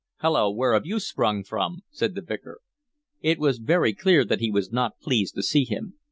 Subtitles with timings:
[0.21, 2.61] "Hulloa, where have you sprung from?" said the Vicar.
[3.21, 5.93] It was very clear that he was not pleased to see him.